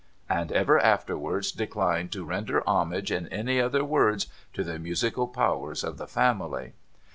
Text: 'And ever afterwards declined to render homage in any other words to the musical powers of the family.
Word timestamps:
'And 0.31 0.51
ever 0.51 0.79
afterwards 0.79 1.51
declined 1.51 2.11
to 2.13 2.25
render 2.25 2.67
homage 2.67 3.11
in 3.11 3.27
any 3.27 3.61
other 3.61 3.83
words 3.85 4.25
to 4.53 4.63
the 4.63 4.79
musical 4.79 5.27
powers 5.27 5.83
of 5.83 5.99
the 5.99 6.07
family. 6.07 6.73